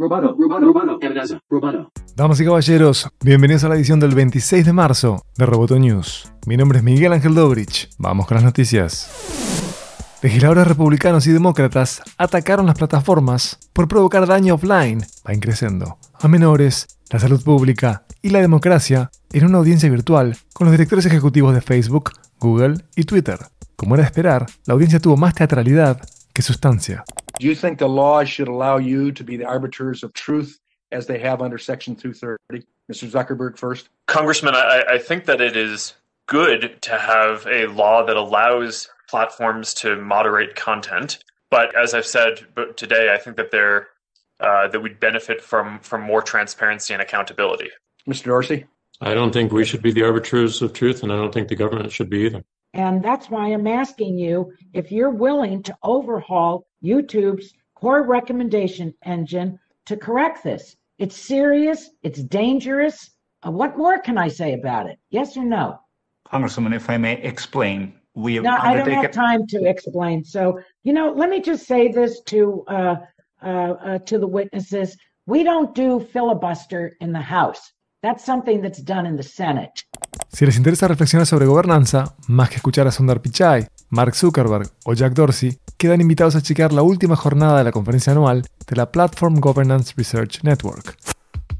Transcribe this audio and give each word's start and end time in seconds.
Roboto, 0.00 0.36
roboto, 0.38 0.98
amenaza, 1.04 1.40
roboto. 1.50 1.90
Damas 2.14 2.40
y 2.40 2.44
caballeros, 2.44 3.08
bienvenidos 3.20 3.64
a 3.64 3.68
la 3.68 3.74
edición 3.74 3.98
del 3.98 4.14
26 4.14 4.64
de 4.64 4.72
marzo 4.72 5.24
de 5.36 5.44
Roboto 5.44 5.76
News. 5.76 6.32
Mi 6.46 6.56
nombre 6.56 6.78
es 6.78 6.84
Miguel 6.84 7.12
Ángel 7.12 7.34
Dobrich. 7.34 7.90
Vamos 7.98 8.28
con 8.28 8.36
las 8.36 8.44
noticias. 8.44 9.10
Legisladores 10.22 10.68
republicanos 10.68 11.26
y 11.26 11.32
demócratas 11.32 12.00
atacaron 12.16 12.66
las 12.66 12.78
plataformas 12.78 13.58
por 13.72 13.88
provocar 13.88 14.28
daño 14.28 14.54
offline, 14.54 15.04
va 15.28 15.34
increciendo, 15.34 15.98
a 16.20 16.28
menores, 16.28 16.86
la 17.10 17.18
salud 17.18 17.42
pública 17.42 18.04
y 18.22 18.30
la 18.30 18.40
democracia 18.40 19.10
en 19.32 19.46
una 19.46 19.58
audiencia 19.58 19.90
virtual 19.90 20.36
con 20.52 20.66
los 20.66 20.72
directores 20.72 21.06
ejecutivos 21.06 21.54
de 21.54 21.60
Facebook, 21.60 22.12
Google 22.38 22.84
y 22.94 23.02
Twitter. 23.02 23.40
Como 23.74 23.96
era 23.96 24.02
de 24.02 24.06
esperar, 24.06 24.46
la 24.64 24.74
audiencia 24.74 25.00
tuvo 25.00 25.16
más 25.16 25.34
teatralidad 25.34 26.00
que 26.32 26.42
sustancia. 26.42 27.02
Do 27.38 27.46
you 27.46 27.54
think 27.54 27.78
the 27.78 27.88
law 27.88 28.24
should 28.24 28.48
allow 28.48 28.78
you 28.78 29.12
to 29.12 29.22
be 29.22 29.36
the 29.36 29.44
arbiters 29.44 30.02
of 30.02 30.12
truth 30.12 30.58
as 30.90 31.06
they 31.06 31.18
have 31.20 31.40
under 31.40 31.56
Section 31.56 31.94
230? 31.94 32.66
Mr. 32.90 33.08
Zuckerberg 33.08 33.56
first. 33.56 33.90
Congressman, 34.06 34.54
I, 34.54 34.82
I 34.88 34.98
think 34.98 35.26
that 35.26 35.40
it 35.40 35.56
is 35.56 35.94
good 36.26 36.80
to 36.82 36.98
have 36.98 37.46
a 37.46 37.66
law 37.66 38.04
that 38.04 38.16
allows 38.16 38.88
platforms 39.08 39.72
to 39.74 39.96
moderate 39.96 40.56
content. 40.56 41.18
But 41.50 41.76
as 41.76 41.94
I've 41.94 42.06
said 42.06 42.46
today, 42.76 43.12
I 43.12 43.18
think 43.18 43.36
that 43.36 43.50
they're 43.50 43.88
uh, 44.40 44.68
that 44.68 44.80
we'd 44.80 45.00
benefit 45.00 45.42
from 45.42 45.80
from 45.80 46.02
more 46.02 46.22
transparency 46.22 46.92
and 46.92 47.02
accountability. 47.02 47.70
Mr. 48.08 48.24
Dorsey. 48.24 48.66
I 49.00 49.14
don't 49.14 49.32
think 49.32 49.52
we 49.52 49.64
should 49.64 49.82
be 49.82 49.92
the 49.92 50.02
arbiters 50.02 50.60
of 50.60 50.72
truth, 50.72 51.02
and 51.02 51.12
I 51.12 51.16
don't 51.16 51.32
think 51.32 51.48
the 51.48 51.56
government 51.56 51.92
should 51.92 52.10
be 52.10 52.26
either. 52.26 52.44
And 52.74 53.02
that's 53.02 53.30
why 53.30 53.48
I'm 53.48 53.66
asking 53.66 54.18
you 54.18 54.52
if 54.72 54.90
you're 54.90 55.10
willing 55.10 55.62
to 55.64 55.76
overhaul 55.82 56.67
YouTube's 56.82 57.54
core 57.74 58.04
recommendation 58.04 58.94
engine 59.04 59.58
to 59.86 59.96
correct 59.96 60.42
this. 60.44 60.76
It's 60.98 61.16
serious, 61.16 61.90
it's 62.02 62.22
dangerous. 62.22 63.10
Uh, 63.46 63.52
what 63.52 63.78
more 63.78 64.00
can 64.00 64.18
I 64.18 64.28
say 64.28 64.54
about 64.54 64.88
it? 64.88 64.98
Yes 65.10 65.36
or 65.36 65.44
no? 65.44 65.78
Congresswoman, 66.26 66.74
if 66.74 66.90
I 66.90 66.98
may 66.98 67.22
explain, 67.22 67.94
we 68.14 68.34
have 68.34 68.44
No, 68.44 68.56
I 68.56 68.74
don't 68.74 68.90
have 68.90 69.12
time 69.12 69.46
to 69.48 69.64
explain. 69.64 70.24
So, 70.24 70.60
you 70.82 70.92
know, 70.92 71.12
let 71.12 71.30
me 71.30 71.40
just 71.40 71.66
say 71.66 71.88
this 71.88 72.20
to 72.22 72.64
uh, 72.66 72.96
uh, 73.42 73.46
uh, 73.46 73.98
to 73.98 74.18
the 74.18 74.26
witnesses: 74.26 74.96
we 75.26 75.44
don't 75.44 75.74
do 75.74 76.00
filibuster 76.00 76.96
in 77.00 77.12
the 77.12 77.20
House. 77.20 77.72
That's 78.02 78.24
something 78.24 78.60
that's 78.60 78.82
done 78.82 79.06
in 79.06 79.16
the 79.16 79.22
Senate. 79.22 79.84
Si 80.38 80.46
les 80.46 80.56
interesa 80.56 80.86
reflexionar 80.86 81.26
sobre 81.26 81.46
gobernanza, 81.46 82.14
más 82.28 82.48
que 82.48 82.54
escuchar 82.54 82.86
a 82.86 82.92
Sundar 82.92 83.20
Pichai, 83.20 83.66
Mark 83.90 84.14
Zuckerberg 84.14 84.70
o 84.84 84.92
Jack 84.94 85.12
Dorsey, 85.12 85.58
quedan 85.76 86.00
invitados 86.00 86.36
a 86.36 86.40
chequear 86.40 86.72
la 86.72 86.82
última 86.82 87.16
jornada 87.16 87.58
de 87.58 87.64
la 87.64 87.72
conferencia 87.72 88.12
anual 88.12 88.46
de 88.68 88.76
la 88.76 88.92
Platform 88.92 89.40
Governance 89.40 89.94
Research 89.96 90.44
Network. 90.44 90.96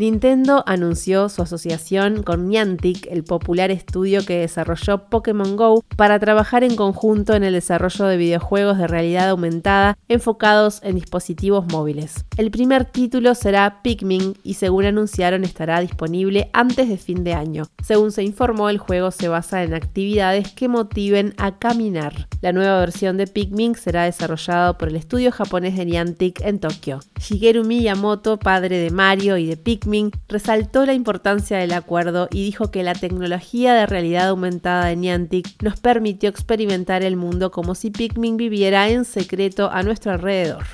Nintendo 0.00 0.64
anunció 0.66 1.28
su 1.28 1.42
asociación 1.42 2.22
con 2.22 2.48
Niantic, 2.48 3.06
el 3.10 3.22
popular 3.22 3.70
estudio 3.70 4.24
que 4.24 4.38
desarrolló 4.38 5.10
Pokémon 5.10 5.56
Go, 5.56 5.84
para 5.94 6.18
trabajar 6.18 6.64
en 6.64 6.74
conjunto 6.74 7.34
en 7.34 7.44
el 7.44 7.52
desarrollo 7.52 8.06
de 8.06 8.16
videojuegos 8.16 8.78
de 8.78 8.86
realidad 8.86 9.28
aumentada 9.28 9.98
enfocados 10.08 10.80
en 10.84 10.94
dispositivos 10.94 11.70
móviles. 11.70 12.24
El 12.38 12.50
primer 12.50 12.86
título 12.86 13.34
será 13.34 13.82
Pikmin 13.82 14.38
y 14.42 14.54
según 14.54 14.86
anunciaron 14.86 15.44
estará 15.44 15.80
disponible 15.80 16.48
antes 16.54 16.88
de 16.88 16.96
fin 16.96 17.22
de 17.22 17.34
año. 17.34 17.64
Según 17.82 18.10
se 18.10 18.22
informó, 18.22 18.70
el 18.70 18.78
juego 18.78 19.10
se 19.10 19.28
basa 19.28 19.62
en 19.64 19.74
actividades 19.74 20.50
que 20.50 20.68
motiven 20.68 21.34
a 21.36 21.58
caminar. 21.58 22.26
La 22.40 22.52
nueva 22.52 22.80
versión 22.80 23.18
de 23.18 23.26
Pikmin 23.26 23.74
será 23.74 24.04
desarrollado 24.04 24.78
por 24.78 24.88
el 24.88 24.96
estudio 24.96 25.30
japonés 25.30 25.76
de 25.76 25.84
Niantic 25.84 26.40
en 26.40 26.58
Tokio. 26.58 27.00
Shigeru 27.18 27.64
Miyamoto, 27.64 28.38
padre 28.38 28.78
de 28.78 28.88
Mario 28.88 29.36
y 29.36 29.44
de 29.46 29.58
Pikmin, 29.58 29.89
resaltó 30.28 30.86
la 30.86 30.94
importancia 30.94 31.58
del 31.58 31.72
acuerdo 31.72 32.28
y 32.30 32.44
dijo 32.44 32.70
que 32.70 32.82
la 32.82 32.94
tecnología 32.94 33.74
de 33.74 33.86
realidad 33.86 34.28
aumentada 34.28 34.86
de 34.86 34.96
Niantic 34.96 35.62
nos 35.62 35.80
permitió 35.80 36.30
experimentar 36.30 37.02
el 37.02 37.16
mundo 37.16 37.50
como 37.50 37.74
si 37.74 37.90
Pikmin 37.90 38.36
viviera 38.36 38.88
en 38.88 39.04
secreto 39.04 39.70
a 39.70 39.82
nuestro 39.82 40.12
alrededor. 40.12 40.64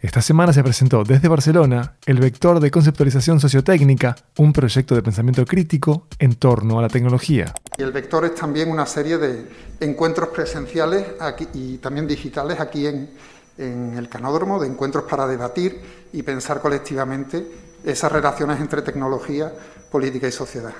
Esta 0.00 0.22
semana 0.22 0.52
se 0.54 0.62
presentó 0.62 1.04
desde 1.04 1.28
Barcelona 1.28 1.96
el 2.06 2.20
vector 2.20 2.58
de 2.58 2.70
conceptualización 2.70 3.38
sociotécnica, 3.38 4.16
un 4.38 4.52
proyecto 4.52 4.94
de 4.94 5.02
pensamiento 5.02 5.44
crítico 5.44 6.06
en 6.18 6.36
torno 6.36 6.78
a 6.78 6.82
la 6.82 6.88
tecnología. 6.88 7.52
Y 7.76 7.82
el 7.82 7.92
vector 7.92 8.24
es 8.24 8.34
también 8.34 8.70
una 8.70 8.86
serie 8.86 9.18
de 9.18 9.46
encuentros 9.80 10.30
presenciales 10.30 11.04
aquí, 11.20 11.46
y 11.52 11.76
también 11.78 12.06
digitales 12.06 12.60
aquí 12.60 12.86
en, 12.86 13.10
en 13.58 13.98
el 13.98 14.08
canódromo, 14.08 14.58
de 14.58 14.68
encuentros 14.68 15.04
para 15.04 15.26
debatir 15.26 15.80
y 16.14 16.22
pensar 16.22 16.62
colectivamente 16.62 17.46
esas 17.84 18.12
relaciones 18.12 18.60
entre 18.60 18.82
tecnología, 18.82 19.52
política 19.90 20.28
y 20.28 20.32
sociedad. 20.32 20.72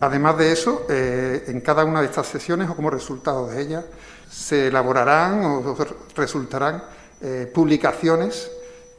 Además 0.00 0.36
de 0.36 0.52
eso, 0.52 0.86
eh, 0.90 1.44
en 1.48 1.60
cada 1.60 1.84
una 1.84 2.00
de 2.00 2.06
estas 2.06 2.26
sesiones 2.26 2.68
o 2.68 2.76
como 2.76 2.90
resultado 2.90 3.48
de 3.48 3.62
ellas, 3.62 3.84
se 4.30 4.68
elaborarán 4.68 5.44
o 5.44 5.76
resultarán 6.14 6.82
eh, 7.22 7.50
publicaciones 7.52 8.50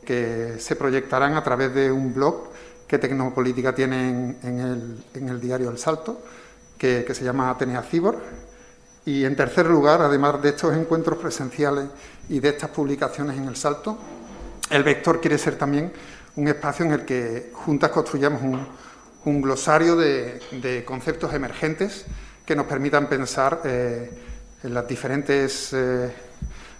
que 0.03 0.55
se 0.57 0.75
proyectarán 0.75 1.35
a 1.35 1.43
través 1.43 1.73
de 1.73 1.91
un 1.91 2.13
blog 2.13 2.49
que 2.87 2.97
Tecnopolítica 2.97 3.75
tiene 3.75 4.37
en, 4.41 4.95
el, 5.13 5.41
diario 5.41 5.69
El 5.69 5.77
Salto, 5.77 6.21
que, 6.77 7.03
que 7.05 7.13
se 7.13 7.25
llama 7.25 7.49
Atenea 7.49 7.83
Cibor. 7.83 8.17
Y 9.05 9.25
en 9.25 9.35
tercer 9.35 9.67
lugar, 9.67 10.01
además 10.01 10.41
de 10.41 10.49
estos 10.49 10.75
encuentros 10.75 11.17
presenciales 11.19 11.85
y 12.29 12.39
de 12.39 12.49
estas 12.49 12.69
publicaciones 12.71 13.37
en 13.37 13.47
El 13.47 13.55
Salto, 13.55 13.97
el 14.69 14.83
vector 14.83 15.21
quiere 15.21 15.37
ser 15.37 15.57
también 15.57 15.91
un 16.37 16.47
espacio 16.47 16.85
en 16.85 16.91
el 16.91 17.05
que 17.05 17.49
juntas 17.53 17.91
construyamos 17.91 18.41
un, 18.41 18.65
un 19.25 19.41
glosario 19.41 19.95
de, 19.95 20.39
de, 20.51 20.85
conceptos 20.85 21.33
emergentes 21.33 22.05
que 22.45 22.55
nos 22.55 22.67
permitan 22.67 23.09
pensar 23.09 23.61
eh, 23.65 24.09
en 24.63 24.73
las 24.73 24.87
diferentes, 24.87 25.73
eh, 25.73 26.11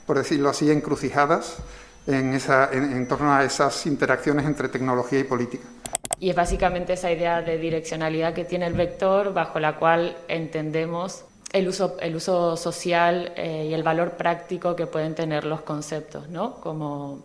por 0.05 0.17
decirlo 0.17 0.49
así, 0.49 0.71
encrucijadas 0.71 1.57
en, 2.05 2.33
esa, 2.33 2.69
en, 2.71 2.83
en, 2.93 3.07
torno 3.07 3.33
a 3.33 3.43
esas 3.43 3.85
interacciones 3.87 4.45
entre 4.45 4.69
tecnología 4.69 5.19
y 5.19 5.23
política. 5.23 5.67
Y 6.19 6.29
es 6.29 6.35
básicamente 6.35 6.93
esa 6.93 7.11
idea 7.11 7.41
de 7.41 7.57
direccionalidad 7.57 8.33
que 8.33 8.45
tiene 8.45 8.67
el 8.67 8.73
vector 8.73 9.33
bajo 9.33 9.59
la 9.59 9.77
cual 9.77 10.17
entendemos 10.27 11.25
el 11.51 11.67
uso, 11.67 11.97
el 11.99 12.15
uso 12.15 12.57
social 12.57 13.33
eh, 13.35 13.67
y 13.69 13.73
el 13.73 13.83
valor 13.83 14.11
práctico 14.11 14.75
que 14.75 14.85
pueden 14.85 15.15
tener 15.15 15.45
los 15.45 15.61
conceptos, 15.61 16.29
¿no? 16.29 16.61
Como 16.61 17.23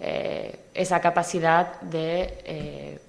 eh, 0.00 0.58
esa 0.74 1.00
capacidad 1.00 1.80
de 1.80 2.38
eh, 2.44 3.00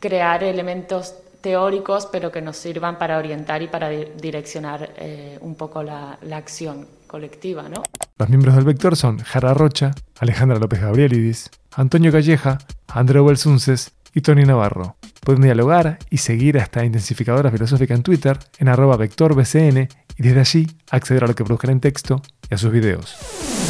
crear 0.00 0.42
elementos 0.42 1.14
teóricos, 1.40 2.06
pero 2.10 2.30
que 2.30 2.42
nos 2.42 2.56
sirvan 2.56 2.98
para 2.98 3.18
orientar 3.18 3.62
y 3.62 3.68
para 3.68 3.88
di 3.88 4.06
direccionar 4.20 4.90
eh, 4.96 5.38
un 5.40 5.54
poco 5.54 5.82
la, 5.82 6.18
la, 6.22 6.36
acción 6.36 6.86
colectiva. 7.06 7.68
¿no? 7.68 7.82
Los 8.18 8.28
miembros 8.28 8.56
del 8.56 8.64
Vector 8.64 8.96
son 8.96 9.18
Jara 9.18 9.54
Rocha, 9.54 9.92
Alejandra 10.18 10.58
López 10.58 10.80
Gabrielidis, 10.80 11.50
Antonio 11.74 12.12
Calleja, 12.12 12.58
Andreu 12.88 13.24
Belsunces 13.24 13.92
y 14.14 14.20
Tony 14.20 14.44
Navarro. 14.44 14.96
Pueden 15.20 15.42
dialogar 15.42 15.98
y 16.10 16.18
seguir 16.18 16.58
a 16.58 16.62
esta 16.62 16.84
intensificadora 16.84 17.50
filosófica 17.50 17.94
en 17.94 18.02
Twitter 18.02 18.38
en 18.58 18.68
arroba 18.68 18.96
vectorbcn 18.96 19.88
y 20.16 20.22
desde 20.22 20.40
allí 20.40 20.66
acceder 20.90 21.24
a 21.24 21.26
lo 21.28 21.34
que 21.34 21.44
produzcan 21.44 21.70
en 21.70 21.80
texto 21.80 22.20
y 22.50 22.54
a 22.54 22.58
sus 22.58 22.72
videos. 22.72 23.69